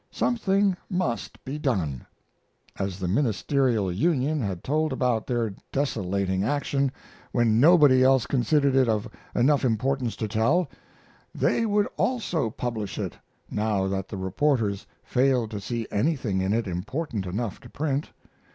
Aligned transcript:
Something 0.09 0.75
must 0.89 1.45
be 1.45 1.59
done. 1.59 2.07
As 2.79 2.97
the 2.97 3.07
Ministerial 3.07 3.91
Union 3.91 4.41
had 4.41 4.63
told 4.63 4.91
about 4.91 5.27
their 5.27 5.53
desolating 5.71 6.43
action, 6.43 6.91
when 7.31 7.59
nobody 7.59 8.03
else 8.03 8.25
considered 8.25 8.75
it 8.75 8.89
of 8.89 9.07
enough 9.35 9.63
importance 9.63 10.15
to 10.15 10.27
tell, 10.27 10.67
they 11.35 11.67
would 11.67 11.87
also 11.97 12.49
publish 12.49 12.97
it, 12.97 13.15
now 13.51 13.85
that 13.89 14.07
the 14.07 14.17
reporters 14.17 14.87
failed 15.03 15.51
to 15.51 15.61
see 15.61 15.85
anything 15.91 16.41
in 16.41 16.51
it 16.51 16.65
important 16.65 17.27
enough 17.27 17.59
to 17.59 17.69
print. 17.69 18.09